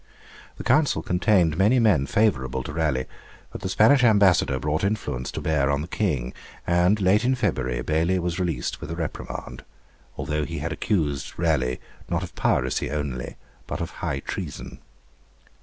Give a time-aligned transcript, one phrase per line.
[0.57, 3.05] The Council contained many men favourable to Raleigh,
[3.51, 6.33] but the Spanish ambassador brought influence to bear on the King;
[6.65, 9.63] and late in February, Bailey was released with a reprimand,
[10.17, 11.79] although he had accused Raleigh
[12.09, 13.35] not of piracy only,
[13.67, 14.79] but of high treason.